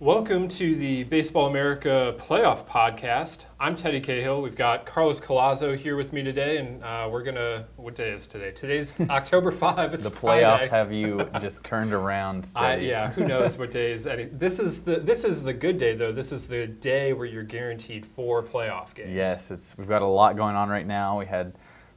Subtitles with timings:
[0.00, 3.44] Welcome to the Baseball America Playoff Podcast.
[3.60, 4.40] I'm Teddy Cahill.
[4.40, 7.66] We've got Carlos Collazo here with me today, and uh, we're gonna.
[7.76, 8.50] What day is today?
[8.50, 9.92] Today's October five.
[9.92, 10.68] It's the playoffs Friday.
[10.68, 12.48] have you just turned around.
[12.56, 14.24] I, yeah, who knows what day is any?
[14.24, 16.12] This is the this is the good day though.
[16.12, 19.10] This is the day where you're guaranteed four playoff games.
[19.12, 21.18] Yes, it's we've got a lot going on right now.
[21.18, 21.52] We had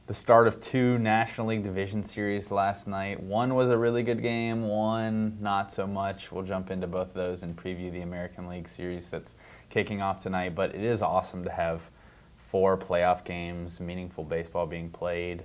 [0.06, 3.22] the start of two National League Division Series last night.
[3.22, 6.30] One was a really good game, one not so much.
[6.30, 9.34] We'll jump into both of those and preview the American League Series that's
[9.70, 10.54] kicking off tonight.
[10.54, 11.90] But it is awesome to have
[12.36, 15.44] four playoff games, meaningful baseball being played,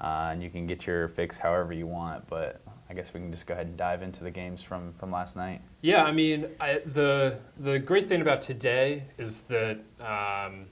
[0.00, 2.28] uh, and you can get your fix however you want.
[2.28, 5.12] But I guess we can just go ahead and dive into the games from, from
[5.12, 5.60] last night.
[5.82, 10.66] Yeah, I mean, I, the the great thing about today is that um,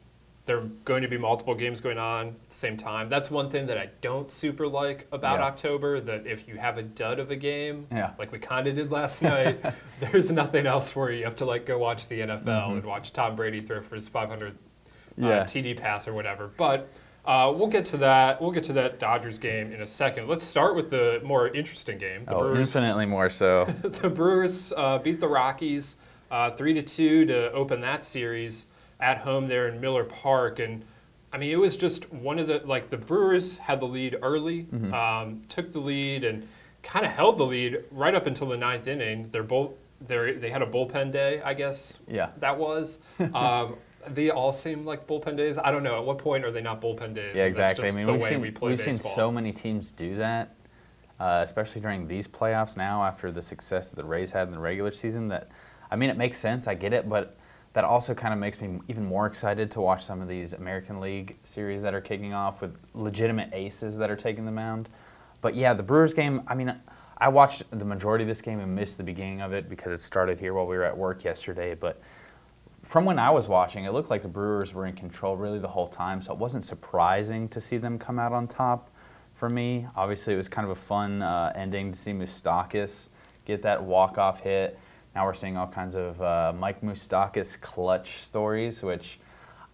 [0.49, 3.09] there are going to be multiple games going on at the same time.
[3.09, 5.45] That's one thing that I don't super like about Yeah.
[5.45, 6.01] October.
[6.01, 8.11] That if you have a dud of a game, Yeah.
[8.19, 9.61] like we kind of did last night,
[10.01, 12.79] there's nothing else where you have to like go watch the NFL Mhm.
[12.79, 14.57] and watch Tom Brady throw for his 500
[15.23, 16.51] uh, TD pass or whatever.
[16.57, 16.89] But
[17.27, 18.41] uh, we'll get to that.
[18.41, 20.29] We'll get to that Dodgers game in a second.
[20.29, 22.25] Let's start with the more interesting game.
[22.25, 23.67] The Oh, Brewers infinitely more so.
[23.83, 25.97] the Brewers uh, beat the Rockies
[26.31, 28.67] uh, three to two to open that series
[29.01, 30.85] at home there in Miller Park, and
[31.33, 34.65] I mean it was just one of the like the Brewers had the lead early,
[34.65, 34.95] Mm-hmm.
[34.95, 36.47] um, took the lead and
[36.83, 39.29] kind of held the lead right up until the ninth inning.
[39.33, 39.73] They're both
[40.07, 42.01] they they had a bullpen day, I guess.
[42.09, 42.31] Yeah.
[42.39, 42.99] that was.
[43.35, 45.59] Um, they all seem like bullpen days.
[45.59, 45.97] I don't know.
[45.97, 47.35] At what point are they not bullpen days?
[47.35, 47.85] Yeah, exactly.
[47.85, 50.17] I just mean, the we've way seen we play we've seen so many teams do
[50.17, 50.55] that,
[51.21, 54.61] uh, especially during these playoffs now after the success that the Rays had in the
[54.61, 55.29] regular season.
[55.29, 55.49] That
[55.91, 56.67] I mean, it makes sense.
[56.69, 57.37] I get it, but
[57.73, 61.01] that also kind of makes me even more excited to watch some of these American
[61.01, 64.89] League series that are kicking off with legitimate aces that are taking the mound.
[65.41, 66.43] But yeah, the Brewers game.
[66.47, 66.75] I mean.
[67.21, 69.99] I watched the majority of this game and missed the beginning of it because it
[69.99, 71.75] started here while we were at work yesterday.
[71.75, 72.01] But
[72.85, 75.67] from when I was watching, it looked like the Brewers were in control really the
[75.67, 78.91] whole time, so it wasn't surprising to see them come out on top
[79.35, 79.89] for me.
[79.97, 83.09] Obviously, it was kind of a fun uh, ending to see Moustakas
[83.45, 84.79] get that walk-off hit.
[85.19, 89.19] Now we're seeing all kinds of uh, Mike Moustakas clutch stories, which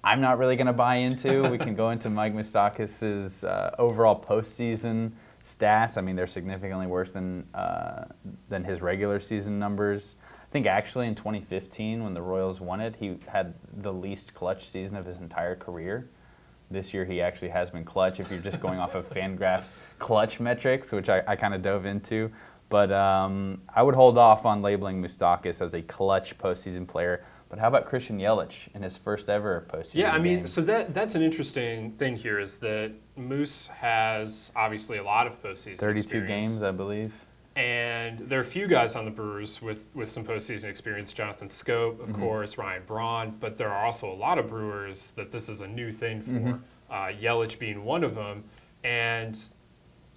[0.03, 1.43] I'm not really going to buy into.
[1.51, 5.13] we can go into Mike Moustakas' uh, overall postseason
[5.45, 5.99] stats.
[5.99, 8.07] I mean, they're significantly worse than uh,
[8.49, 10.15] than his regular season numbers.
[10.49, 14.71] I think actually in 2015, when the Royals won it, he had the least clutch
[14.71, 16.09] season of his entire career.
[16.71, 18.19] This year, he actually has been clutch.
[18.19, 21.85] If you're just going off of Fangraphs clutch metrics, which I, I kind of dove
[21.85, 22.33] into,
[22.75, 27.25] but um, I would hold off on labeling Moustakas as a clutch postseason player.
[27.49, 29.95] But how about Christian Yelich in his first ever postseason?
[29.95, 30.47] Yeah, I mean, game?
[30.49, 35.41] so that that's an interesting thing here is that Moose has obviously a lot of
[35.41, 37.13] postseason 32 experience, games, I believe.
[37.55, 41.13] and there are a few guys on the Brewers with with some postseason experience.
[41.13, 42.11] Jonathan Schoop, Mm-hmm.
[42.13, 45.61] of course, Ryan Braun, but there are also a lot of Brewers that this is
[45.61, 46.31] a new thing for.
[46.31, 46.63] Mm-hmm.
[46.91, 48.45] Uh, Yelich being one of them,
[48.85, 49.39] and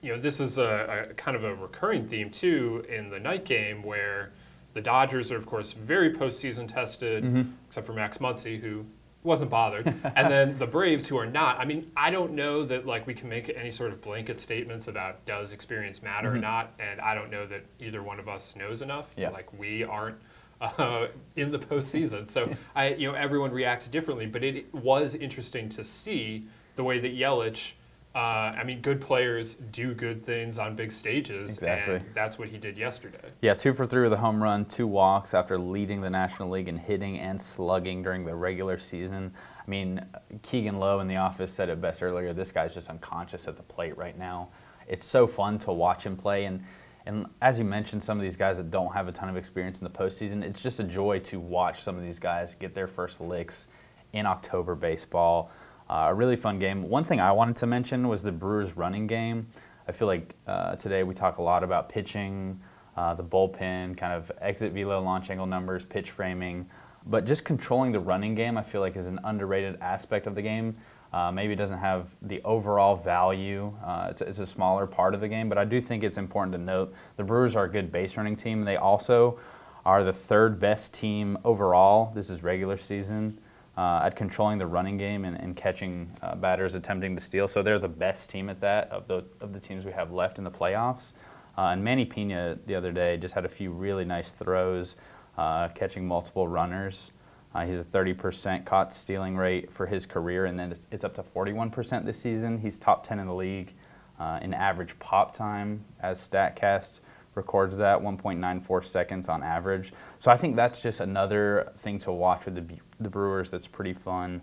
[0.02, 3.46] you know this is a, a kind of a recurring theme too in the night
[3.46, 4.32] game where
[4.74, 7.52] the Dodgers are of course very postseason tested, Mm-hmm.
[7.68, 8.86] except for Max Muncy who
[9.24, 11.60] wasn't bothered, and then the Braves who are not.
[11.60, 14.88] I mean, I don't know that like we can make any sort of blanket statements
[14.88, 18.56] about does experience matter or not, and I don't know that either one of us
[18.56, 19.10] knows enough.
[19.12, 19.22] Mm-hmm.
[19.22, 19.30] Yeah.
[19.32, 20.18] Like we aren't.
[20.60, 21.06] Uh,
[21.36, 24.26] in the postseason, so I, you know, everyone reacts differently.
[24.26, 27.74] But it was interesting to see the way that Yelich,
[28.18, 31.98] uh, I mean, good players do good things on big stages, Exactly.
[31.98, 33.30] and that's what he did yesterday.
[33.42, 36.68] Yeah, two for three with a home run, two walks after leading the National League
[36.68, 39.34] in hitting and slugging during the regular season.
[39.60, 40.04] I mean,
[40.42, 42.34] Kegan Lowe in the office said it best earlier.
[42.34, 44.50] This guy's just unconscious at the plate right now.
[44.88, 46.64] It's so fun to watch him play, and
[47.06, 49.80] and as you mentioned, some of these guys that don't have a ton of experience
[49.80, 52.88] in the postseason, it's just a joy to watch some of these guys get their
[52.88, 53.68] first licks
[54.12, 55.52] in October baseball.
[55.90, 56.90] Uh, a really fun game.
[56.90, 59.48] One thing I wanted to mention was the Brewers' running game.
[59.88, 62.60] I feel like uh, today we talk a lot about pitching,
[62.98, 66.70] uh, the bullpen, kind of exit velo, launch angle numbers, pitch framing,
[67.06, 68.58] but just controlling the running game.
[68.58, 70.76] I feel like is an underrated aspect of the game.
[71.14, 73.74] Uh, maybe it doesn't have the overall value.
[73.82, 76.52] Uh, it's, it's a smaller part of the game, but I do think it's important
[76.52, 78.66] to note the Brewers are a good base running team.
[78.66, 79.40] They also
[79.86, 82.12] are the third best team overall.
[82.14, 83.40] This is regular season
[83.78, 87.48] uh, at controlling the running game and, and catching uh, batters attempting to steal.
[87.48, 90.38] So they're the best team at that of the of the teams we have left
[90.38, 91.14] in the playoffs.
[91.58, 94.96] Uh, and Manny Piña the other day just had a few really nice throws,
[95.38, 97.12] uh, catching multiple runners.
[97.56, 101.16] Uh, he's a 30% caught stealing rate for his career, and then it's, it's up
[101.16, 102.60] to 41% this season.
[102.60, 103.74] He's top 10 in the league
[104.20, 107.00] uh, in average pop time as StatCast
[107.38, 109.94] records that 1.94 seconds on average.
[110.20, 113.50] So I think that's just another thing to watch with the the Brewers.
[113.50, 114.42] That's pretty fun.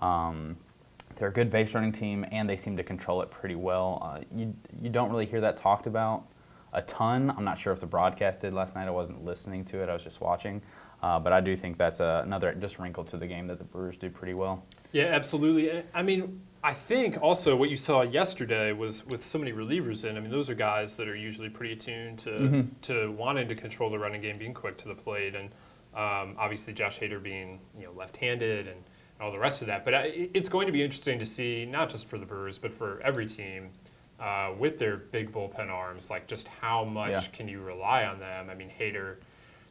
[0.00, 0.58] Um,
[1.16, 4.00] they're a good base running team, and they seem to control it pretty well.
[4.02, 6.26] Uh, you you don't really hear that talked about
[6.72, 7.30] a ton.
[7.36, 8.86] I'm not sure if the broadcast did last night.
[8.86, 9.88] I wasn't listening to it.
[9.88, 10.60] I was just watching.
[11.02, 13.64] Uh, but I do think that's a, another just wrinkle to the game that the
[13.64, 14.64] Brewers do pretty well.
[14.94, 15.82] Yeah, absolutely.
[15.92, 20.16] I mean, I think also what you saw yesterday was with so many relievers in.
[20.16, 22.60] I mean, those are guys that are usually pretty attuned to mm-hmm.
[22.82, 25.46] to wanting to control the running game, being quick to the plate, and
[25.96, 28.84] um, obviously Josh Hader being you know left-handed and
[29.20, 29.84] all the rest of that.
[29.84, 33.00] But it's going to be interesting to see, not just for the Brewers, but for
[33.00, 33.70] every team
[34.20, 37.20] uh, with their big bullpen arms, like just how much yeah.
[37.32, 38.48] can you rely on them?
[38.48, 39.16] I mean, Hader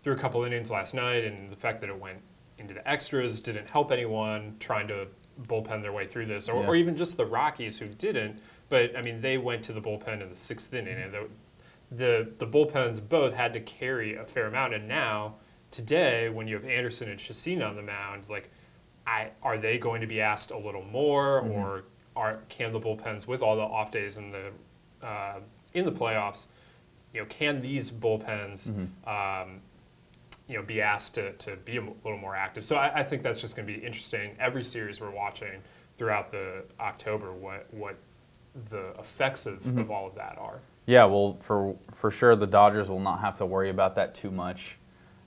[0.04, 2.20] threw a couple innings last night, and the fact that it went
[2.64, 5.08] into the extras didn't help anyone trying to
[5.44, 6.68] bullpen their way through this, or, yeah.
[6.68, 8.40] or even just the Rockies who didn't.
[8.70, 11.28] But I mean, they went to the bullpen in the sixth inning, and the
[11.92, 14.74] the, the bullpens both had to carry a fair amount.
[14.74, 15.36] And now,
[15.70, 18.50] today, when you have Anderson and Chacin on the mound, like
[19.06, 21.52] I, are they going to be asked a little more, mm-hmm.
[21.52, 21.84] or
[22.16, 24.52] are can the bullpens with all the off days in the
[25.06, 25.40] uh,
[25.74, 26.46] in the playoffs,
[27.14, 29.10] you know, can these bullpens, mm-hmm.
[29.10, 29.62] um,
[30.48, 32.66] you know, be asked to, to be a little more active?
[32.66, 34.36] So I, I think that's just going to be interesting.
[34.40, 35.62] Every series we're watching
[35.98, 37.98] throughout the October, what what
[38.70, 39.80] the effects of, mm-hmm.
[39.80, 40.60] of all of that are.
[40.86, 44.32] Yeah, well, for for sure, the Dodgers will not have to worry about that too
[44.32, 44.78] much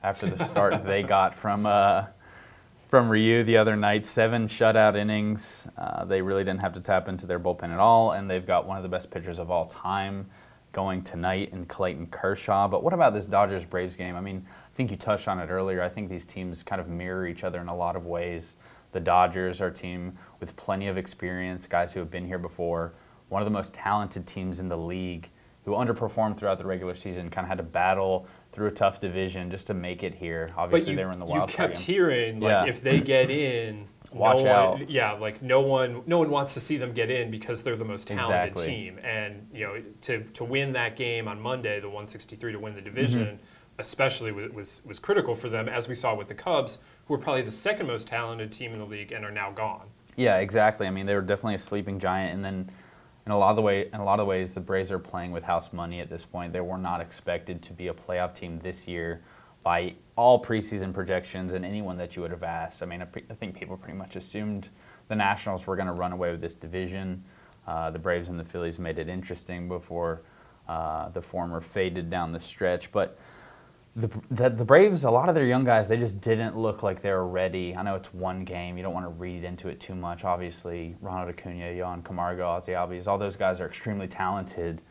[0.02, 1.66] after the start they got from.
[1.66, 2.06] Uh,
[2.88, 4.06] from Ryu the other night.
[4.06, 5.66] Seven shutout innings.
[5.76, 8.66] Uh, they really didn't have to tap into their bullpen at all, and they've got
[8.66, 10.30] one of the best pitchers of all time
[10.72, 12.68] going tonight in Clayton Kershaw.
[12.68, 14.14] But what about this Dodgers Braves game?
[14.14, 14.46] I mean,
[14.76, 15.82] think you touched on it earlier.
[15.82, 18.56] I think these teams kind of mirror each other in a lot of ways.
[18.92, 22.92] The Dodgers are a team with plenty of experience, guys who have been here before,
[23.28, 25.30] one of the most talented teams in the league
[25.64, 29.50] who underperformed throughout the regular season, kind of had to battle through a tough division
[29.50, 30.52] just to make it here.
[30.56, 31.70] Obviously, you, they were in the wild card.
[31.70, 32.66] You kept hearing like yeah.
[32.66, 34.70] if they get in, watch no out.
[34.74, 37.76] One, yeah, like no one, no one wants to see them get in because they're
[37.76, 38.66] the most talented exactly.
[38.66, 42.74] team, and you know to to win that game on Monday, the 163 to win
[42.74, 43.26] the division.
[43.26, 43.44] Mm-hmm.
[43.78, 47.42] Especially was was critical for them, as we saw with the Cubs, who were probably
[47.42, 49.88] the second most talented team in the league and are now gone.
[50.16, 50.86] Yeah, exactly.
[50.86, 52.70] I mean, they were definitely a sleeping giant, and then
[53.26, 55.32] in a lot of the way, in a lot of ways, the Braves are playing
[55.32, 56.52] with house money at this point.
[56.52, 59.20] They were not expected to be a playoff team this year
[59.62, 62.82] by all preseason projections and anyone that you would have asked.
[62.82, 64.68] I mean, I, pre- I think people pretty much assumed
[65.08, 67.24] the Nationals were going to run away with this division.
[67.66, 70.22] Uh, the Braves and the Phillies made it interesting before
[70.68, 73.18] uh, the former faded down the stretch, but
[73.96, 77.00] the, the, the Braves, a lot of their young guys, they just didn't look like
[77.00, 77.74] they were ready.
[77.74, 80.22] I know it's one game; you don't want to read into it too much.
[80.22, 84.82] Obviously, Ronald Acuna, Johan Camargo, Ozzie Albies, all those guys are extremely talented,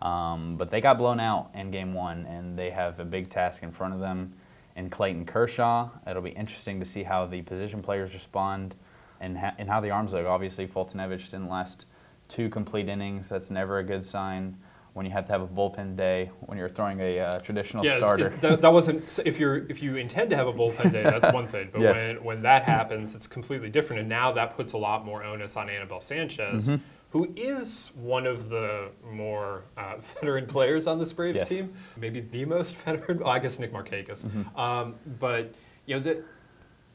[0.00, 3.62] um, but they got blown out in Game One, and they have a big task
[3.62, 4.32] in front of them.
[4.76, 8.74] In Clayton Kershaw, it'll be interesting to see how the position players respond,
[9.20, 10.26] and ha- and how the arms look.
[10.26, 11.84] Obviously, Foltynewicz didn't last
[12.30, 13.28] two complete innings.
[13.28, 14.56] That's never a good sign
[14.94, 17.96] when you have to have a bullpen day when you're throwing a uh, traditional yeah,
[17.98, 18.28] starter.
[18.28, 21.32] It, that, that, wasn't if you're if you intend to have a bullpen day, that's
[21.34, 21.68] one thing.
[21.72, 21.96] But yes.
[21.96, 24.00] when when that happens, it's completely different.
[24.00, 26.76] And now that puts a lot more onus on Anibal Sanchez, mm-hmm.
[27.10, 31.48] who is one of the more uh, veteran players on this Braves yes.
[31.48, 33.18] team, maybe the most veteran.
[33.18, 34.24] Well, I guess Nick Markakis.
[34.24, 34.58] Mm-hmm.
[34.58, 35.54] Um, but
[35.86, 36.18] you know that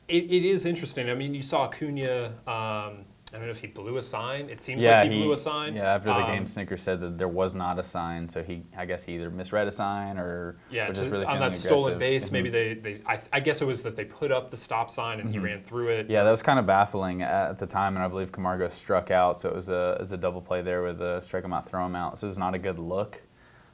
[0.08, 1.10] it, it is interesting.
[1.10, 2.34] I mean, you saw Acuna.
[2.48, 4.50] Um, I don't know if he blew a sign.
[4.50, 5.76] It seems yeah, like he, he, blew a sign.
[5.76, 8.64] Yeah, after the um, game, Snitker said that there was not a sign, so he,
[8.76, 11.62] I guess, he either misread a sign or yeah, just really on that aggressive.
[11.64, 12.26] stolen base.
[12.26, 12.34] Mm-hmm.
[12.34, 15.20] Maybe they, they I, I, guess it was that they put up the stop sign
[15.20, 15.40] and mm-hmm.
[15.40, 16.10] he ran through it.
[16.10, 19.42] Yeah, that was kind of baffling at the time, and I believe Camargo struck out,
[19.42, 21.70] so it was a, it was a double play there with a strike him out,
[21.70, 22.20] throw him out.
[22.20, 23.22] So it was not a good look.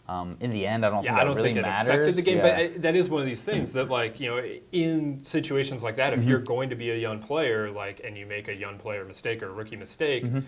[0.08, 1.94] Um, in the end, I don't yeah, think I don't really think it matters.
[1.94, 2.44] affected the game, yeah.
[2.44, 5.96] but I, that is one of these things that, like, you know, in situations like
[5.96, 6.30] that, if mm-hmm.
[6.30, 9.42] you're going to be a young player, like, and you make a young player mistake
[9.42, 10.42] or a rookie mistake, mm-hmm.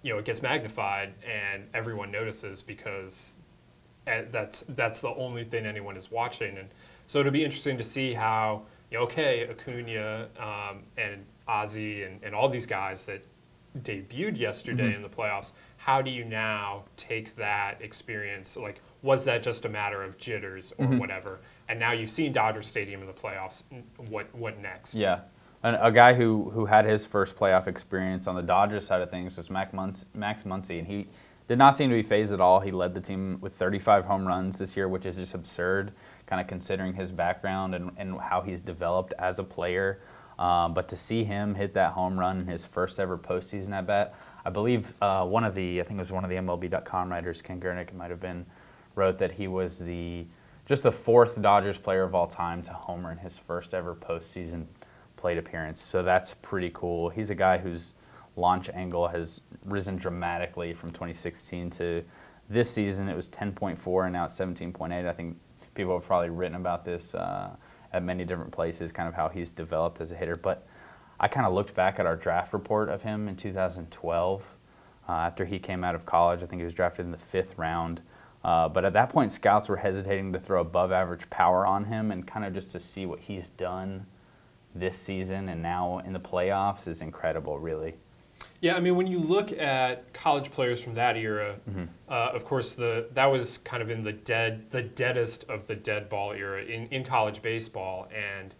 [0.00, 3.34] you know, it gets magnified and everyone notices because
[4.06, 6.70] eh, that's that's the only thing anyone is watching, and
[7.06, 12.18] so it'll be interesting to see how, you know, okay, Acuna um, and Ozzie and,
[12.22, 13.22] and all these guys that
[13.82, 14.96] debuted yesterday mm-hmm.
[14.96, 15.50] in the playoffs.
[15.84, 18.80] How do you now take that experience, like?
[19.02, 20.98] was that just a matter of jitters or mm-hmm.
[20.98, 21.40] whatever?
[21.68, 23.64] And now you've seen Dodger Stadium in the playoffs.
[23.96, 24.94] What what next?
[24.94, 25.20] Yeah,
[25.62, 29.10] and a guy who who had his first playoff experience on the Dodgers side of
[29.10, 31.08] things was Max Muncy, Max Muncy, and he
[31.48, 32.60] did not seem to be phased at all.
[32.60, 35.92] He led the team with 35 home runs this year, which is just absurd,
[36.26, 40.00] kind of considering his background and, and how he's developed as a player.
[40.38, 43.86] Um, but to see him hit that home run in his first ever postseason at
[43.86, 47.10] bat, I believe uh, one of the I think it was one of the MLB.com
[47.10, 48.46] writers, Ken Gurnick, might have been
[48.94, 50.26] wrote that he was the
[50.66, 54.66] just the fourth Dodgers player of all time to homer in his first ever postseason
[55.16, 55.82] plate appearance.
[55.82, 57.08] So that's pretty cool.
[57.08, 57.94] He's a guy whose
[58.36, 62.04] launch angle has risen dramatically from 2016 to
[62.48, 63.08] this season.
[63.08, 65.06] It was 10.4 and now it's 17.8.
[65.06, 65.36] I think
[65.74, 67.50] people have probably written about this uh,
[67.92, 70.36] at many different places, kind of how he's developed as a hitter.
[70.36, 70.66] But
[71.22, 74.56] I kind of looked back at our draft report of him in 2012
[75.08, 76.42] uh, after he came out of college.
[76.42, 78.02] I think he was drafted in the fifth round.
[78.44, 82.10] Uh, but at that point, scouts were hesitating to throw above average power on him,
[82.10, 84.06] and kind of just to see what he's done
[84.74, 87.94] this season and now in the playoffs is incredible, really.
[88.60, 91.84] Yeah, I mean, when you look at college players from that era, mm-hmm.
[92.08, 95.74] uh, of course, the that was kind of in the dead, the deadest of the
[95.76, 98.54] dead ball era in, in college baseball, and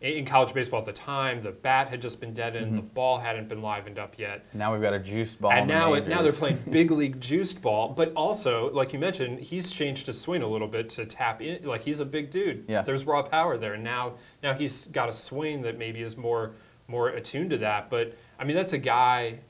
[0.00, 2.76] in college baseball at the time, the bat had just been deadened, mm-hmm.
[2.76, 4.46] the ball hadn't been livened up yet.
[4.54, 7.60] Now we've got a juiced ball, and now it, now they're playing big league juiced
[7.60, 7.90] ball.
[7.90, 11.66] But also, like you mentioned, he's changed his swing a little bit to tap in.
[11.66, 12.64] Like he's a big dude.
[12.66, 12.80] Yeah.
[12.80, 13.74] there's raw power there.
[13.74, 16.52] And now now he's got a swing that maybe is more
[16.88, 17.90] more attuned to that.
[17.90, 19.40] But I mean, that's a guy.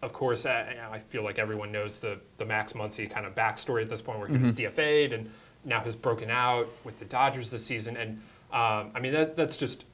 [0.00, 3.82] Of course, I, I feel like everyone knows the the Max Muncy kind of backstory
[3.82, 4.44] at this point, where he mm-hmm.
[4.44, 5.30] was DFA'd and
[5.66, 7.96] now has broken out with the Dodgers this season.
[7.96, 8.22] And
[8.52, 9.84] um, I mean, that that's just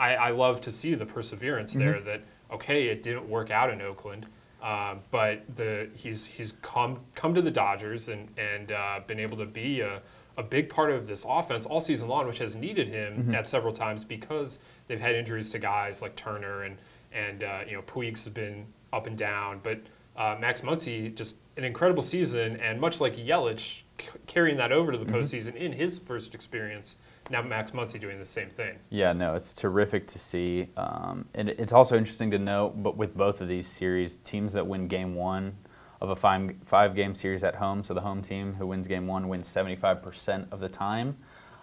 [0.00, 1.80] I, I love to see the perseverance mm-hmm.
[1.80, 2.00] there.
[2.00, 4.26] That okay, it didn't work out in Oakland,
[4.62, 9.36] uh, but the he's he's come come to the Dodgers and and uh, been able
[9.36, 10.00] to be a,
[10.38, 13.34] a big part of this offense all season long, which has needed him mm-hmm.
[13.34, 16.78] at several times because they've had injuries to guys like Turner and
[17.12, 19.80] and uh, you know Puig's has been up and down, but
[20.16, 24.92] uh, Max Muncy just an incredible season, and much like Yelich, c- carrying that over
[24.92, 25.14] to the mm-hmm.
[25.14, 26.96] postseason in his first experience
[27.30, 28.78] now Max Muncy doing the same thing.
[28.90, 30.68] Yeah, no, it's terrific to see.
[30.76, 34.66] Um, and it's also interesting to note, but with both of these series, teams that
[34.66, 35.56] win game one
[36.00, 39.06] of a five, five game series at home, so the home team who wins game
[39.06, 41.16] one wins 75% of the time.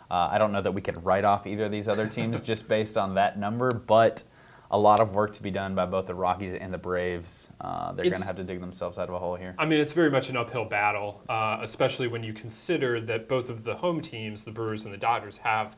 [0.10, 2.68] Uh, I don't know that we could write off either of these other teams just
[2.68, 4.24] based on that number, but
[4.70, 7.48] a lot of work to be done by both the Rockies and the Braves.
[7.62, 9.56] Uh, they're going to have to dig themselves out of a hole here.
[9.58, 13.50] I mean, it's very much an uphill battle, uh, especially when you consider that both
[13.50, 15.76] of the home teams, the Brewers and the Dodgers, have.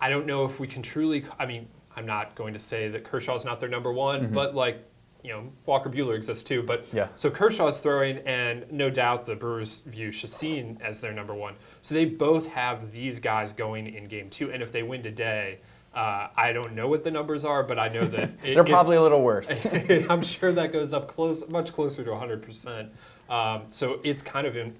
[0.00, 1.24] I don't know if we can truly.
[1.38, 4.34] I mean, I'm not going to say that Kershaw's not their number one, mm-hmm.
[4.34, 4.84] but like,
[5.22, 6.62] you know, Walker Buehler exists too.
[6.62, 7.08] But yeah.
[7.16, 11.54] so Kershaw's throwing, and no doubt the Brewers view Chacin as their number one.
[11.82, 15.58] So they both have these guys going in game two, and if they win today
[15.94, 18.96] uh, I don't know what the numbers are, but I know that it, they're probably
[18.96, 19.50] it, a little worse.
[20.08, 22.34] I'm sure that goes up close, much closer to 100.
[22.34, 22.90] Um, percent
[23.70, 24.76] So it's kind of in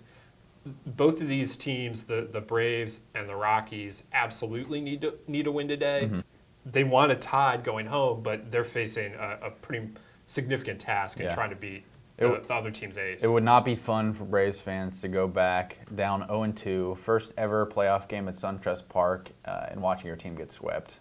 [0.86, 5.52] both of these teams, the the Braves and the Rockies, absolutely need to need a
[5.52, 6.02] win today.
[6.04, 6.20] Mm-hmm.
[6.66, 9.88] They want a tie going home, but they're facing a, a pretty
[10.26, 11.34] significant task in yeah.
[11.34, 11.84] trying to beat
[12.20, 13.22] the, the, other team's ace.
[13.22, 17.32] It would not be fun for Braves fans to go back down 0 2, first
[17.36, 21.00] ever playoff game at SunTrust Park, uh, and watching your team get swept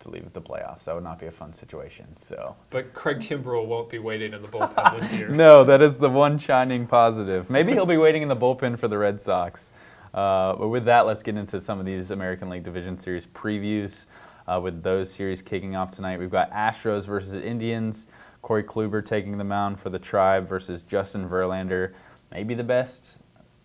[0.00, 0.84] to leave the playoffs.
[0.84, 2.16] That would not be a fun situation.
[2.16, 5.28] So, but Craig Kimbrel won't be waiting in the bullpen this year.
[5.28, 7.50] no, that is the one shining positive.
[7.50, 9.70] Maybe he'll be waiting in the bullpen for the Red Sox.
[10.12, 14.06] Uh, but with that, let's get into some of these American League Division Series previews.
[14.48, 18.06] Uh, with those series kicking off tonight, we've got Astros versus Indians.
[18.42, 21.92] Corey Kluber taking the mound for the Tribe versus Justin Verlander.
[22.30, 23.18] Maybe the best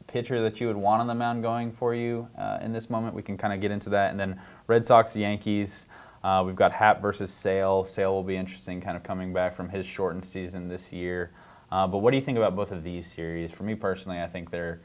[0.08, 3.16] pitcher that you would want on the mound going for you uh, in this moment.
[3.16, 4.12] We can kind of get into that.
[4.12, 5.86] And then Red Sox, Yankees.
[6.24, 7.86] Uh, we've got Happ versus Sale.
[7.86, 11.32] Sale will be interesting, kind of coming back from his shortened season this year.
[11.72, 13.52] Uh, but what do you think about both of these series?
[13.52, 14.82] For me personally, I think they're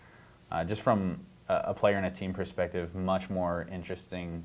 [0.50, 4.44] uh, just from a, a player and a team perspective, much more interesting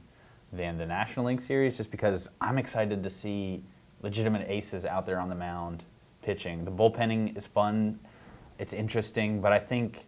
[0.54, 3.64] than the National League series, just because I'm excited to see
[4.06, 5.84] legitimate aces out there on the mound
[6.22, 6.64] pitching.
[6.64, 8.00] The bullpenning is fun,
[8.60, 10.06] it's interesting, but I think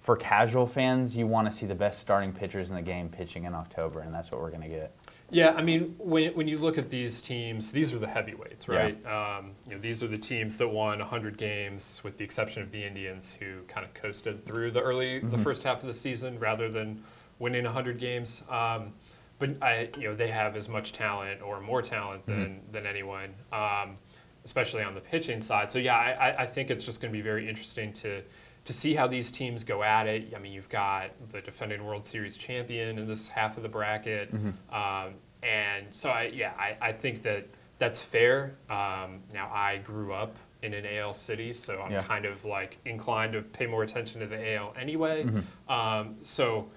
[0.00, 3.44] for casual fans, you want to see the best starting pitchers in the game pitching
[3.44, 4.96] in October, and that's what we're going to get.
[5.28, 8.98] Yeah, I mean, when, when you look at these teams, these are the heavyweights, right?
[9.04, 9.36] Yeah.
[9.36, 12.72] Um, you know, these are the teams that won 100 games, with the exception of
[12.72, 15.30] the Indians, who kind of coasted through the early, mm-hmm.
[15.30, 17.04] the first half of the season, rather than
[17.38, 18.42] winning 100 games.
[18.48, 18.94] Um,
[19.40, 22.72] but I, you know, they have as much talent or more talent than mm-hmm.
[22.72, 23.96] than anyone, um,
[24.44, 25.72] especially on the pitching side.
[25.72, 28.22] So yeah, I, I think it's just going to be very interesting to
[28.66, 30.34] to see how these teams go at it.
[30.36, 34.32] I mean, you've got the defending World Series champion in this half of the bracket,
[34.32, 34.74] mm-hmm.
[34.74, 38.56] um, and so I yeah, I, I think that that's fair.
[38.68, 42.02] Um, now I grew up in an AL city, so I'm yeah.
[42.02, 45.24] kind of like inclined to pay more attention to the AL anyway.
[45.24, 45.72] Mm-hmm.
[45.72, 46.68] Um, so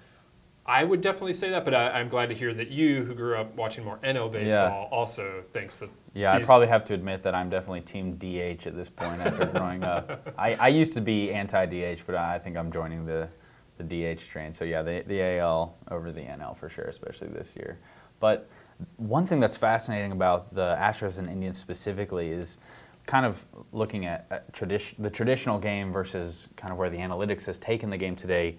[0.66, 3.36] I would definitely say that, but I, am glad to hear that you, who grew
[3.36, 4.96] up watching more NL baseball, yeah.
[4.96, 5.90] also thinks that.
[6.14, 9.46] Yeah, I probably have to admit that I'm definitely team DH at this point after
[9.46, 10.32] growing up.
[10.38, 13.28] I, I used to be anti DH, but I think I'm joining the
[13.76, 14.54] the DH train.
[14.54, 17.78] So yeah, the the AL over the NL for sure, especially this year.
[18.20, 18.48] But
[18.96, 22.58] one thing that's fascinating about the Astros and Indians specifically is
[23.06, 27.44] kind of looking at, at tradi- the traditional game versus kind of where the analytics
[27.44, 28.56] has taken the game today.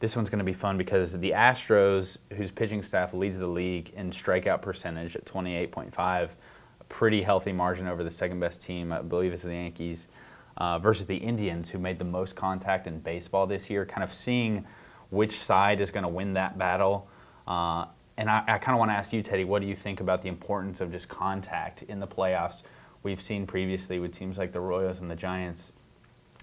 [0.00, 3.92] This one's going to be fun because the Astros, whose pitching staff leads the league
[3.94, 9.02] in strikeout percentage at 28.5, a pretty healthy margin over the second best team, I
[9.02, 10.08] believe is the Yankees,
[10.56, 13.84] uh, versus the Indians, who made the most contact in baseball this year.
[13.84, 14.66] Kind of seeing
[15.10, 17.06] which side is going to win that battle.
[17.46, 17.84] Uh,
[18.16, 20.22] and I, I kind of want to ask you, Teddy, what do you think about
[20.22, 22.62] the importance of just contact in the playoffs?
[23.02, 25.72] We've seen previously with teams like the Royals and the Giants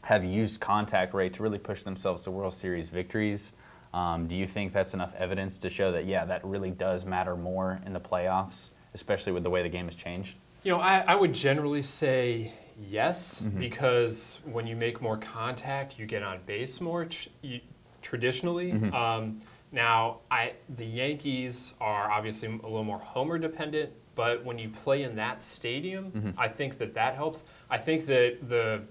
[0.03, 3.53] have used contact rate to really push themselves to World Series victories.
[3.93, 7.35] Um, do you think that's enough evidence to show that, yeah, that really does matter
[7.35, 10.35] more in the playoffs, especially with the way the game has changed?
[10.63, 13.59] You know, I, I would generally say yes, mm-hmm.
[13.59, 17.61] because when you make more contact, you get on base more tr- you,
[18.01, 18.73] traditionally.
[18.73, 18.93] Mm-hmm.
[18.93, 24.69] Um, now, I, the Yankees are obviously a little more homer dependent, but when you
[24.69, 26.39] play in that stadium, mm-hmm.
[26.39, 27.43] I think that that helps.
[27.69, 28.81] I think that the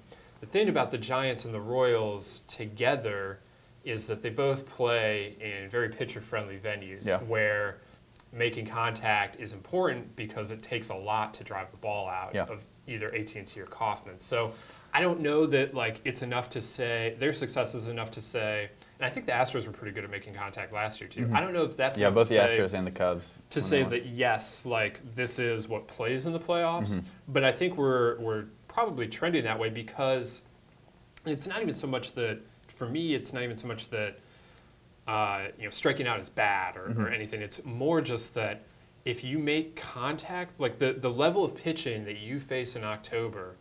[0.46, 3.40] the thing about the Giants and the Royals together
[3.84, 7.18] is that they both play in very pitcher friendly venues yeah.
[7.18, 7.78] where
[8.32, 12.44] making contact is important because it takes a lot to drive the ball out yeah.
[12.44, 14.18] of either AT&T or Kauffman.
[14.18, 14.52] So
[14.92, 18.70] I don't know that like it's enough to say their success is enough to say
[18.98, 21.26] and I think the Astros were pretty good at making contact last year too.
[21.26, 21.36] Mm-hmm.
[21.36, 23.82] I don't know if that's yeah, both the say, Astros and the Cubs to say
[23.82, 26.88] that yes, like this is what plays in the playoffs.
[26.88, 27.00] Mm-hmm.
[27.28, 30.42] But I think we're we're probably trending that way because
[31.24, 34.18] it's not even so much that for me, it's not even so much that
[35.08, 37.00] uh, you know striking out is bad or, mm-hmm.
[37.00, 37.40] or anything.
[37.40, 38.64] It's more just that
[39.06, 43.56] if you make contact, like the the level of pitching that you face in October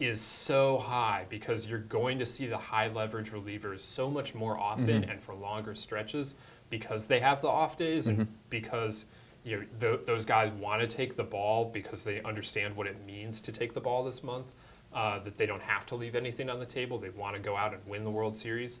[0.00, 4.58] is so high because you're going to see the high leverage relievers so much more
[4.58, 5.10] often mm-hmm.
[5.10, 6.36] and for longer stretches
[6.70, 8.22] because they have the off days mm-hmm.
[8.22, 9.04] and because
[9.48, 13.04] you know th- those guys want to take the ball because they understand what it
[13.06, 14.54] means to take the ball this month.
[14.90, 16.98] Uh, that they don't have to leave anything on the table.
[16.98, 18.80] They want to go out and win the World Series.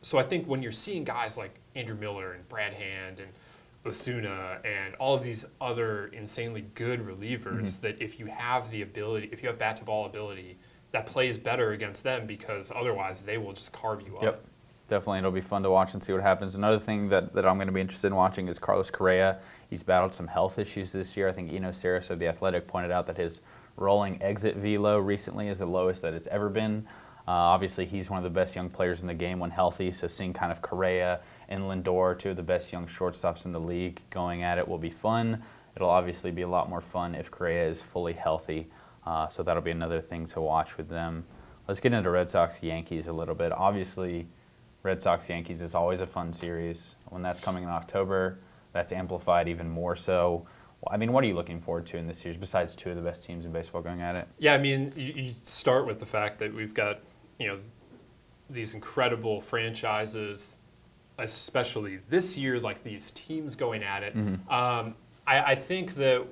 [0.00, 3.28] So I think when you're seeing guys like Andrew Miller and Brad Hand and
[3.84, 7.82] Osuna and all of these other insanely good relievers mm-hmm.
[7.82, 10.56] that if you have the ability, if you have bat to ball ability,
[10.92, 14.22] that plays better against them because otherwise they will just carve you up.
[14.22, 14.44] Yep.
[14.90, 16.56] Definitely, it'll be fun to watch and see what happens.
[16.56, 19.38] Another thing that, that I'm going to be interested in watching is Carlos Correa.
[19.70, 21.28] He's battled some health issues this year.
[21.28, 23.40] I think Eno Sarris of The Athletic pointed out that his
[23.76, 26.88] rolling exit velo recently is the lowest that it's ever been.
[27.28, 30.08] Uh, obviously, he's one of the best young players in the game when healthy, so
[30.08, 34.00] seeing kind of Correa and Lindor, two of the best young shortstops in the league,
[34.10, 35.44] going at it will be fun.
[35.76, 38.72] It'll obviously be a lot more fun if Correa is fully healthy.
[39.06, 41.26] Uh, so that'll be another thing to watch with them.
[41.68, 43.52] Let's get into Red Sox Yankees a little bit.
[43.52, 44.26] Obviously,
[44.82, 46.94] Red Sox Yankees is always a fun series.
[47.08, 48.38] When that's coming in October,
[48.72, 50.46] that's amplified even more so.
[50.90, 53.02] I mean, what are you looking forward to in this series besides two of the
[53.02, 54.26] best teams in baseball going at it?
[54.38, 57.00] Yeah, I mean, you, you start with the fact that we've got,
[57.38, 57.58] you know,
[58.48, 60.56] these incredible franchises
[61.20, 64.16] especially this year, like these teams going at it.
[64.16, 64.50] Mm-hmm.
[64.52, 64.94] Um,
[65.26, 66.26] I, I, think that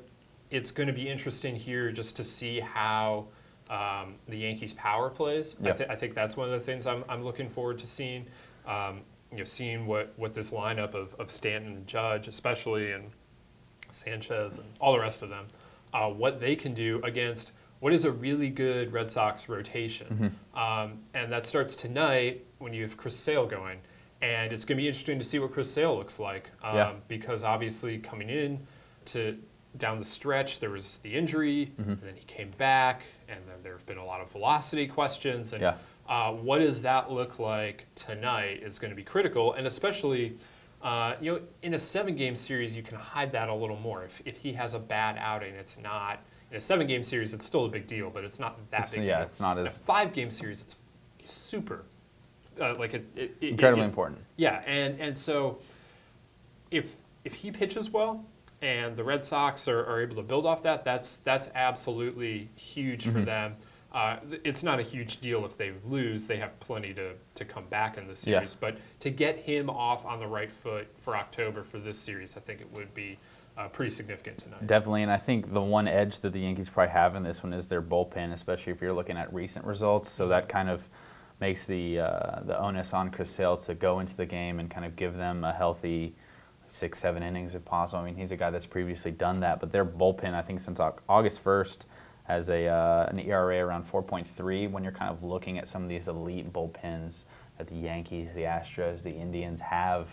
[0.51, 3.27] it's going to be interesting here just to see how
[3.71, 5.57] um, the Yankees' power plays.
[5.61, 5.75] Yep.
[5.75, 8.27] I, th- I, think that's one of the things I'm, I'm looking forward to seeing.
[8.67, 9.01] Um,
[9.31, 13.11] you know, seeing what, what this lineup of, of Stanton and Judge, especially, and
[13.91, 15.49] Sanchez and all the rest of them,
[15.93, 20.35] uh, what they can do against what is a really good Red Sox rotation.
[20.55, 20.59] Mm-hmm.
[20.59, 23.81] Um, and that starts tonight when you have Chris Sale going
[24.21, 26.93] and it's going to be interesting to see what Chris Sale looks like um, yeah.
[27.07, 28.67] because obviously coming in
[29.07, 29.39] to
[29.79, 31.91] down the stretch there was the injury mm-hmm.
[31.91, 35.53] and then he came back and then there have been a lot of velocity questions
[35.53, 35.75] and yeah.
[36.09, 40.37] uh, what does that look like tonight is going to be critical and especially
[40.83, 44.05] uh, you know in a seven game series you can hide that a little more
[44.05, 47.47] if, if he has a bad outing it's not in a seven game series it's
[47.47, 49.69] still a big deal but it's not that it's, big yeah it's not as in
[49.69, 50.77] a five game series it's
[51.25, 51.85] super
[52.61, 54.19] uh, like it, it, it incredibly important.
[54.37, 55.59] Yeah, and and so
[56.71, 56.91] if
[57.25, 58.25] if he pitches well
[58.61, 63.05] and the Red Sox are, are able to build off that, that's that's absolutely huge
[63.05, 63.13] mm-hmm.
[63.13, 63.57] for them.
[63.93, 67.67] Uh, it's not a huge deal if they lose; they have plenty to to come
[67.67, 68.51] back in the series.
[68.51, 68.57] Yeah.
[68.61, 72.41] But to get him off on the right foot for October for this series, I
[72.41, 73.19] think it would be.
[73.57, 74.65] Uh, pretty significant tonight.
[74.69, 77.53] Definitely, and I think the one edge that the Yankees probably have in this one
[77.53, 80.09] is their bullpen, especially if you're looking at recent results.
[80.09, 80.87] So that kind of
[81.41, 84.87] makes the uh, the onus on Chris Sale to go into the game and kind
[84.87, 86.15] of give them a healthy
[86.69, 88.01] six, seven innings if possible.
[88.01, 90.81] I mean, he's a guy that's previously done that, but their bullpen, I think, since
[90.81, 91.79] August 1st,
[92.25, 94.71] has a uh, an ERA around 4.3.
[94.71, 97.25] When you're kind of looking at some of these elite bullpens
[97.57, 100.09] that the Yankees, the Astros, the Indians have.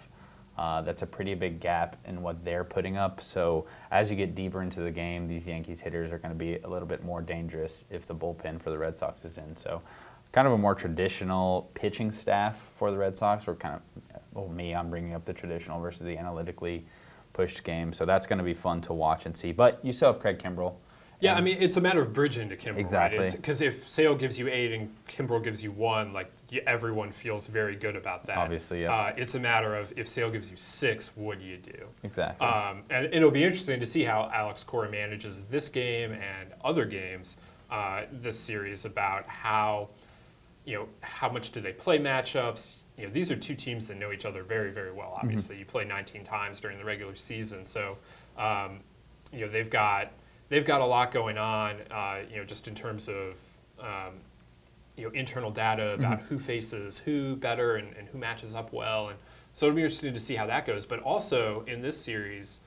[0.58, 3.22] Uh, that's a pretty big gap in what they're putting up.
[3.22, 6.58] So as you get deeper into the game, these Yankees hitters are going to be
[6.60, 9.58] a little bit more dangerous if the bullpen for the Red Sox is in.
[9.58, 9.82] So
[10.32, 13.50] kind of a more traditional pitching staff for the Red Sox.
[13.50, 16.86] Or kind of, well, me, I'm bringing up the traditional versus the analytically
[17.34, 17.92] pushed game.
[17.94, 19.52] So that's going to be fun to watch and see.
[19.52, 20.76] But you still have Craig Kimbrel.
[21.22, 23.20] Yeah, I mean, it's a matter of bridging to Kimbrel, Exactly.
[23.20, 23.32] right?
[23.32, 26.30] Because if Sale gives you eight and Kimbrel gives you one, like
[26.68, 28.38] everyone feels very good about that.
[28.38, 28.94] Obviously, yeah.
[28.94, 31.88] Uh, it's a matter of if Sale gives you six, what do you do?
[32.04, 32.46] Exactly.
[32.46, 36.86] Um, and it'll be interesting to see how Alex Cora manages this game and other
[36.86, 37.38] games
[37.72, 39.88] uh, this series about how,
[40.66, 42.78] you know, how much do they play matchups.
[42.98, 45.10] You know, these are two teams that know each other very, very well.
[45.10, 45.28] Mm-hmm.
[45.28, 47.98] Obviously, you play 19 times during the regular season, so
[48.38, 48.80] um,
[49.32, 50.12] you know they've got
[50.50, 51.78] they've got a lot going on.
[51.92, 53.36] Uh, you know, just in terms of
[53.80, 54.16] um,
[54.98, 59.10] you know internal data about who faces who better and, and who matches up well,
[59.10, 59.20] and
[59.54, 60.86] so it'll be interesting to see how that goes.
[60.86, 62.60] But also in this series,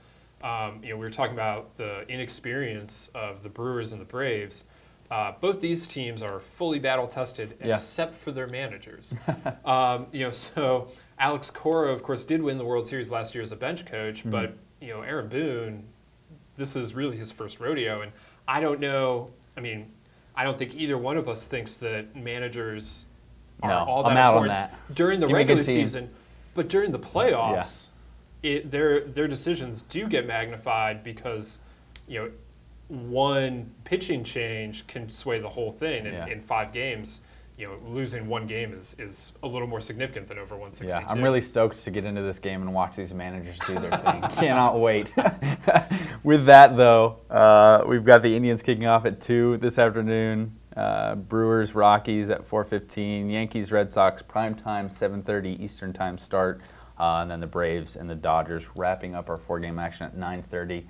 [0.42, 4.64] um, you know, we were talking about the inexperience of the Brewers and the Braves.
[5.10, 7.74] Uh, both these teams are fully battle tested, Yeah.
[7.76, 9.14] except for their managers.
[9.64, 13.42] um, you know, so Alex Cora, of course, did win the World Series last year
[13.42, 14.30] as a bench coach, Mm-hmm.
[14.30, 15.84] but you know, Aaron Boone,
[16.56, 18.12] this is really his first rodeo, and
[18.46, 19.30] I don't know.
[19.56, 19.90] I mean,
[20.36, 23.06] I don't think either one of us thinks that managers
[23.62, 24.94] are No, all that I'm out on important that.
[24.94, 26.10] during the Give me a good regular season,
[26.54, 27.86] but during the playoffs,
[28.42, 31.58] it, their their decisions do get magnified because
[32.06, 32.30] you know
[32.88, 36.06] one pitching change can sway the whole thing.
[36.06, 36.26] And Yeah.
[36.26, 37.20] in five games,
[37.56, 40.88] you know, losing one game is, is a little more significant than over 162.
[40.88, 43.90] Yeah, I'm really stoked to get into this game and watch these managers do their
[43.90, 44.20] thing.
[44.36, 45.12] Cannot wait.
[46.22, 50.54] With that, though, uh, we've got the Indians kicking off at two this afternoon.
[50.76, 53.28] Uh, Brewers, Rockies at 4:15.
[53.30, 56.60] Yankees, Red Sox prime time 7:30 Eastern time start,
[57.00, 60.86] uh, and then the Braves and the Dodgers wrapping up our four-game action at 9:30.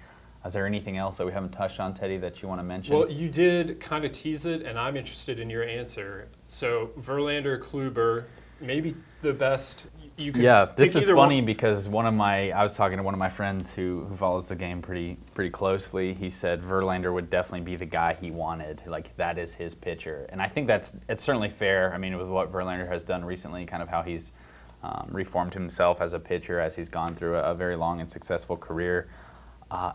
[0.49, 2.97] Is there anything else that we haven't touched on, Teddy, that you want to mention?
[2.97, 6.29] Well, you did kind of tease it, and I'm interested in your answer.
[6.47, 8.25] So Verlander, Kluber,
[8.59, 10.43] maybe the best you could.
[10.43, 13.19] Yeah, this is funny one- because one of my I was talking to one of
[13.19, 16.15] my friends who, who follows the game pretty pretty closely.
[16.15, 18.81] He said Verlander would definitely be the guy he wanted.
[18.87, 21.93] Like that is his pitcher, and I think that's it's certainly fair.
[21.93, 24.33] I mean, with what Verlander has done recently, kind of how he's
[24.83, 28.11] um, reformed himself as a pitcher as he's gone through a, a very long and
[28.11, 29.11] successful career.
[29.71, 29.93] Uh,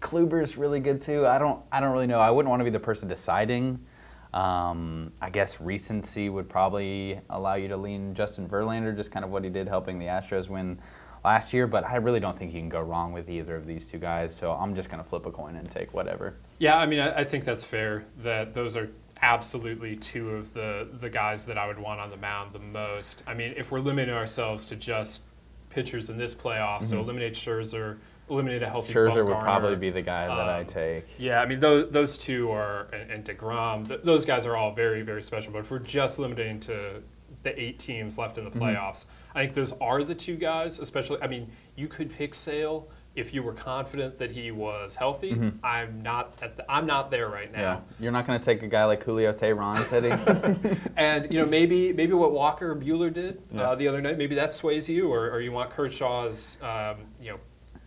[0.00, 1.26] Kluber is really good too.
[1.26, 2.20] I don't I don't really know.
[2.20, 3.84] I wouldn't want to be the person deciding.
[4.32, 9.30] Um, I guess recency would probably allow you to lean Justin Verlander, just kind of
[9.30, 10.78] what he did helping the Astros win
[11.24, 11.66] last year.
[11.66, 14.34] But I really don't think you can go wrong with either of these two guys.
[14.34, 16.36] So I'm just going to flip a coin and take whatever.
[16.58, 18.04] Yeah, I mean, I, I think that's fair.
[18.22, 18.90] That those are
[19.22, 23.22] absolutely two of the the guys that I would want on the mound the most.
[23.26, 25.24] I mean, if we're limiting ourselves to just
[25.70, 27.98] pitchers in this playoff, so eliminate Scherzer,
[28.30, 28.92] eliminate a healthy.
[28.94, 29.18] Mm-hmm.
[29.18, 31.06] Scherzer would probably be the guy that I Um, take.
[31.18, 33.88] Yeah, I mean those those two are and, and Degrom.
[33.88, 35.52] Th- those guys are all very very special.
[35.52, 37.02] But if we're just limiting to
[37.42, 38.62] the eight teams left in the Mm-hmm.
[38.62, 40.78] playoffs, I think those are the two guys.
[40.78, 45.36] Especially, I mean, you could pick Sale if you were confident that he was healthy.
[45.64, 46.38] I'm not.
[46.42, 47.60] At the, I'm not there right Mm-hmm.
[47.60, 47.82] Yeah, now.
[47.98, 50.10] you're not going to take a guy like Julio Teheran, Teddy.
[50.96, 53.70] And you know maybe maybe what Walker Buehler did Yeah.
[53.70, 57.30] uh, the other night, maybe that sways you, or, or you want Kershaw's um, you
[57.32, 57.38] know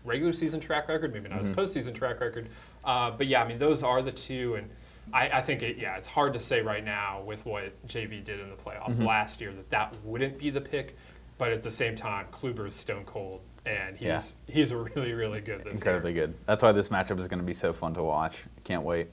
[0.03, 1.59] regular season track record, maybe not Mm-hmm.
[1.59, 2.49] his postseason track record.
[2.83, 4.69] Uh, but yeah, I mean those are the two, and
[5.13, 8.39] I, I think it, yeah, it's hard to say right now with what JV did
[8.39, 9.05] in the playoffs Mm-hmm.
[9.05, 10.97] last year that that wouldn't be the pick.
[11.37, 14.21] But at the same time, Kluber is stone cold, and he's Yeah.
[14.53, 15.73] he's really really good this year.
[15.73, 16.33] Incredibly good.
[16.45, 18.43] That's why this matchup is going to be so fun to watch.
[18.63, 19.07] Can't wait.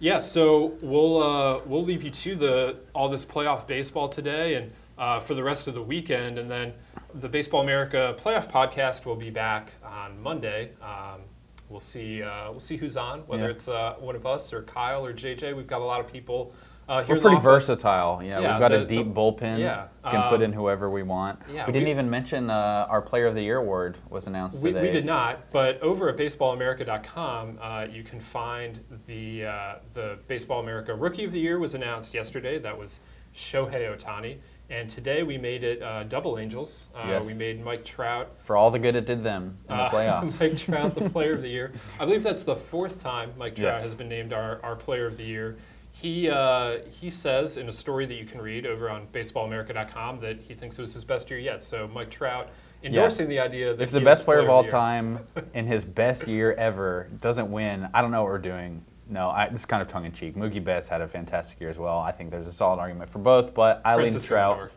[0.00, 4.72] Yeah, so we'll uh, we'll leave you to the all this playoff baseball today and
[4.98, 6.72] uh, for the rest of the weekend, and then
[7.14, 10.70] the Baseball America playoff podcast will be back on Monday.
[10.82, 11.20] Um,
[11.68, 13.50] we'll see uh, we'll see who's on, whether Yeah.
[13.50, 15.54] it's uh, one of us or Kyle or JJ.
[15.56, 16.52] We've got a lot of people
[16.88, 17.14] uh, here.
[17.16, 18.20] We're pretty versatile.
[18.22, 19.58] Yeah, Yeah, we've got the- a deep the- bullpen.
[19.58, 21.38] yeah, can put um, in whoever we want.
[21.50, 24.62] yeah, we didn't we- even mention uh, our Player of the Year award was announced
[24.62, 24.86] We, today.
[24.88, 30.60] we did not, but over at baseballamerica.com, uh, you can find the uh, the Baseball
[30.60, 32.58] America Rookie of the Year was announced yesterday.
[32.58, 33.00] That was
[33.34, 34.38] Shohei Ohtani,
[34.70, 36.86] and today we made it uh, Double Angels.
[36.94, 37.26] Uh, Yes.
[37.26, 39.90] We made Mike Trout, For all the good it did them in the uh,
[40.22, 40.40] playoffs.
[40.40, 41.72] Mike Trout, the Player of the Year.
[42.00, 43.82] I believe that's the fourth time Mike Trout Yes.
[43.82, 45.56] has been named our, our Player of the Year.
[45.92, 50.40] He uh, he says in a story that you can read over on baseballamerica.com that
[50.40, 51.62] he thinks it was his best year yet.
[51.62, 52.48] So Mike Trout
[52.82, 54.70] endorsing the idea that if the best is player of all year.
[54.72, 55.20] time
[55.54, 59.48] in his best year ever doesn't win, I don't know what we're doing no, I,
[59.48, 60.34] this is kind of tongue in cheek.
[60.34, 61.98] Mookie Betts had a fantastic year as well.
[61.98, 64.70] I think there's a solid argument for both, but I lean Trout.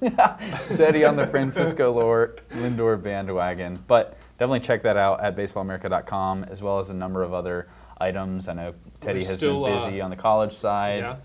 [0.75, 3.83] Teddy on the Francisco Lor- Lindor bandwagon.
[3.87, 8.47] But definitely check that out at baseballamerica.com, as well as a number of other items.
[8.49, 10.99] I know Teddy has still, been uh, busy on the college side.
[10.99, 11.15] Yeah.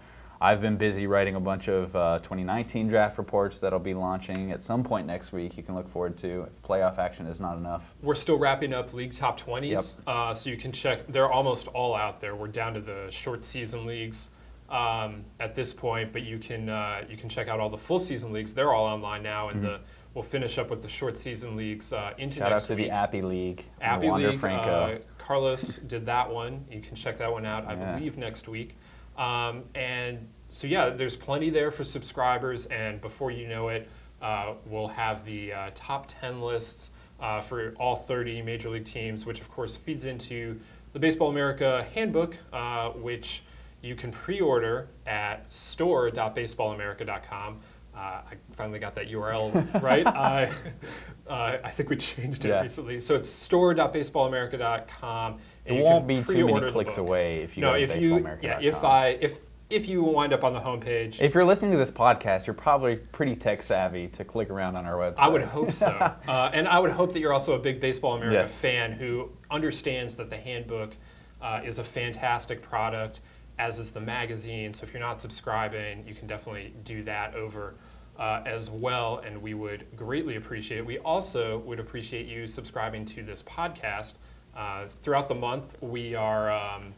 [0.42, 4.64] I've been busy writing a bunch of uh, 2019 draft reports that'll be launching at
[4.64, 5.56] some point next week.
[5.56, 7.94] You can look forward to if playoff action is not enough.
[8.02, 9.84] We're still wrapping up league top 20s, Yep.
[10.08, 11.06] uh, so you can check.
[11.06, 12.34] They're almost all out there.
[12.34, 14.30] We're down to the short season leagues
[14.68, 18.00] um, at this point, but you can uh, you can check out all the full
[18.00, 18.52] season leagues.
[18.52, 19.78] They're all online now, and the,
[20.12, 22.44] we'll finish up with the short season leagues uh, into Mm-hmm.
[22.48, 22.86] Shout out to week.
[22.88, 23.64] the Appy League.
[23.80, 24.40] Appy Wander League.
[24.40, 24.70] Franco.
[24.70, 26.64] Uh, Carlos did that one.
[26.68, 27.94] You can check that one out, I Yeah.
[27.94, 28.76] believe, next week.
[29.16, 32.66] Um, and so, yeah, there's plenty there for subscribers.
[32.66, 33.88] And before you know it,
[34.20, 39.24] uh, we'll have the uh, top 10 lists uh, for all 30 major league teams,
[39.26, 40.60] which, of course, feeds into
[40.92, 43.42] the Baseball America handbook, uh, which
[43.80, 47.60] you can pre order at store.baseballamerica.com.
[47.94, 48.22] Uh, I
[48.56, 50.06] finally got that URL right.
[50.06, 50.50] I,
[51.28, 52.62] uh, I think we changed it Yeah.
[52.62, 53.00] recently.
[53.00, 55.38] So it's store.baseballamerica.com.
[55.64, 58.28] It and won't be too many clicks away if you no, go to if you,
[58.42, 59.38] yeah, if I, if,
[59.70, 62.96] if you wind up on the homepage, If you're listening to this podcast, you're probably
[62.96, 65.18] pretty tech savvy to click around on our website.
[65.18, 65.88] I would hope so.
[66.28, 68.54] uh, and I would hope that you're also a big Baseball America Yes.
[68.54, 70.94] fan who understands that the handbook
[71.40, 73.20] uh, is a fantastic product,
[73.58, 74.74] as is the magazine.
[74.74, 77.74] So if you're not subscribing, you can definitely do that over
[78.18, 80.86] uh, as well, and we would greatly appreciate it.
[80.86, 84.14] We also would appreciate you subscribing to this podcast.
[84.56, 86.92] Uh, throughout the month, we are, um,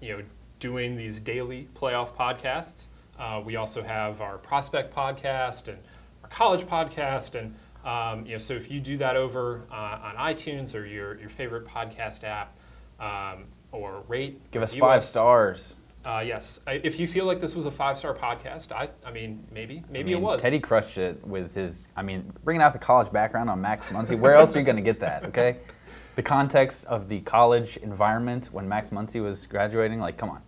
[0.00, 0.22] you know,
[0.60, 2.86] doing these daily playoff podcasts.
[3.18, 5.78] Uh, we also have our prospect podcast and
[6.22, 10.14] our college podcast, and um, you know, so if you do that over uh, on
[10.16, 12.54] iTunes or your your favorite podcast app,
[13.00, 15.74] um, or rate, Give us review five stars.
[16.04, 19.10] Uh, yes, I, if you feel like this was a five star podcast, I I
[19.10, 20.40] mean maybe maybe I mean, it was.
[20.40, 21.88] Teddy crushed it with his.
[21.96, 24.18] I mean, bringing out the college background on Max Muncy.
[24.18, 25.24] Where else are you going to get that?
[25.24, 25.58] Okay,
[26.18, 30.00] the context of the college environment when Max Muncy was graduating.
[30.00, 30.42] Like, come on.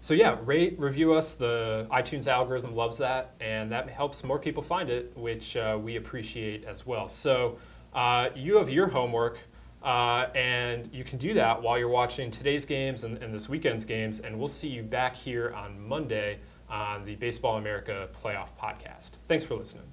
[0.00, 1.34] So yeah, rate, review us.
[1.34, 5.96] The iTunes algorithm loves that, and that helps more people find it, which uh, we
[5.96, 7.08] appreciate as well.
[7.08, 7.58] So
[7.92, 9.40] uh, you have your homework,
[9.82, 13.84] uh, and you can do that while you're watching today's games and, and this weekend's
[13.84, 16.38] games, and we'll see you back here on Monday
[16.70, 19.14] on the Baseball America Playoff Podcast.
[19.26, 19.90] Thanks for listening.